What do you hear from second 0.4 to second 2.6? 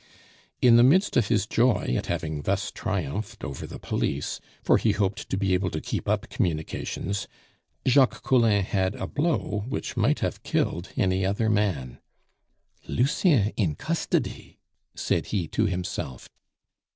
In the midst of his joy at having